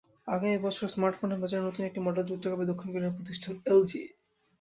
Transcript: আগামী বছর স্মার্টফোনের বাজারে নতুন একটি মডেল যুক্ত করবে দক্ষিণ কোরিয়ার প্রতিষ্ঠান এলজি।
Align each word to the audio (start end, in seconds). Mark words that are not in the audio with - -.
আগামী 0.27 0.57
বছর 0.65 0.85
স্মার্টফোনের 0.87 1.41
বাজারে 1.41 1.61
নতুন 1.63 1.83
একটি 1.85 1.99
মডেল 2.01 2.25
যুক্ত 2.29 2.43
করবে 2.47 2.69
দক্ষিণ 2.69 2.89
কোরিয়ার 2.91 3.17
প্রতিষ্ঠান 3.17 3.53
এলজি। 3.67 4.01